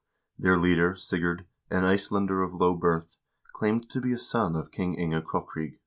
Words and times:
Their 0.39 0.57
leader, 0.57 0.95
Sigurd, 0.95 1.45
an 1.69 1.83
Icelander 1.83 2.41
of 2.41 2.55
low 2.55 2.73
birth, 2.73 3.17
claimed 3.53 3.87
to 3.91 4.01
be 4.01 4.13
a 4.13 4.17
son 4.17 4.55
of 4.55 4.71
King 4.71 4.95
Inge 4.95 5.23
Krokryg. 5.23 5.77